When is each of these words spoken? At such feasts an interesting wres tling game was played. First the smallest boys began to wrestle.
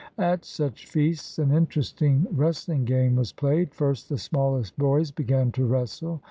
At 0.17 0.45
such 0.45 0.87
feasts 0.87 1.37
an 1.37 1.51
interesting 1.51 2.25
wres 2.33 2.65
tling 2.65 2.85
game 2.85 3.15
was 3.17 3.31
played. 3.31 3.71
First 3.71 4.09
the 4.09 4.17
smallest 4.17 4.75
boys 4.75 5.11
began 5.11 5.51
to 5.51 5.65
wrestle. 5.67 6.19